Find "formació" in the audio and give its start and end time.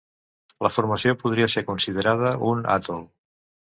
0.77-1.15